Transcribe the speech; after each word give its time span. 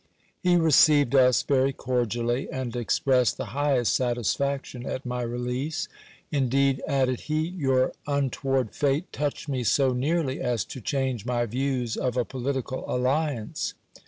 He 0.39 0.55
received 0.57 1.13
us 1.13 1.43
very 1.43 1.71
cordially, 1.73 2.49
and 2.51 2.75
expressed 2.75 3.37
the 3.37 3.45
highest 3.53 3.93
satisfaction 3.95 4.83
at 4.83 5.05
my 5.05 5.21
release. 5.21 5.87
Indeed, 6.31 6.81
added 6.87 7.19
he, 7.29 7.41
your 7.49 7.93
untoward 8.07 8.71
fate 8.73 9.13
touched 9.13 9.47
me 9.47 9.63
so 9.63 9.93
nearly 9.93 10.41
as 10.41 10.65
to 10.65 10.81
change 10.81 11.23
my 11.23 11.45
views 11.45 11.97
of 11.97 12.17
a 12.17 12.25
political 12.25 12.83
alliance. 12.89 13.75